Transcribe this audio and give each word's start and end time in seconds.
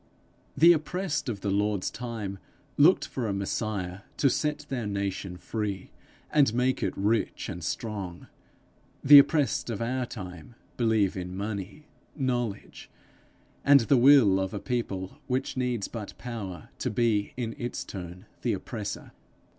The 0.57 0.73
oppressed 0.73 1.29
of 1.29 1.41
the 1.41 1.51
Lord's 1.51 1.91
time 1.91 2.39
looked 2.75 3.07
for 3.07 3.27
a 3.27 3.33
Messiah 3.33 3.99
to 4.17 4.31
set 4.31 4.65
their 4.67 4.87
nation 4.87 5.37
free, 5.37 5.91
and 6.31 6.55
make 6.55 6.81
it 6.81 6.97
rich 6.97 7.47
and 7.47 7.63
strong; 7.63 8.25
the 9.03 9.19
oppressed 9.19 9.69
of 9.69 9.79
our 9.79 10.07
time 10.07 10.55
believe 10.75 11.15
in 11.15 11.37
money, 11.37 11.85
knowledge, 12.15 12.89
and 13.63 13.81
the 13.81 13.95
will 13.95 14.39
of 14.39 14.55
a 14.55 14.59
people 14.59 15.19
which 15.27 15.55
needs 15.55 15.87
but 15.87 16.17
power 16.17 16.69
to 16.79 16.89
be 16.89 17.33
in 17.37 17.55
its 17.59 17.83
turn 17.83 18.25
the 18.41 18.53
oppressor. 18.53 19.11